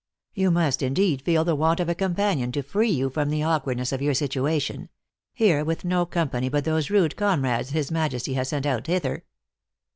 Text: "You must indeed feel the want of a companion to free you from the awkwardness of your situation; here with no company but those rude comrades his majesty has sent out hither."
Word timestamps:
"You 0.33 0.49
must 0.49 0.81
indeed 0.81 1.21
feel 1.21 1.45
the 1.45 1.53
want 1.53 1.79
of 1.79 1.87
a 1.87 1.93
companion 1.93 2.51
to 2.53 2.63
free 2.63 2.89
you 2.89 3.11
from 3.11 3.29
the 3.29 3.43
awkwardness 3.43 3.91
of 3.91 4.01
your 4.01 4.15
situation; 4.15 4.89
here 5.31 5.63
with 5.63 5.85
no 5.85 6.07
company 6.07 6.49
but 6.49 6.65
those 6.65 6.89
rude 6.89 7.15
comrades 7.15 7.69
his 7.69 7.91
majesty 7.91 8.33
has 8.33 8.49
sent 8.49 8.65
out 8.65 8.87
hither." 8.87 9.25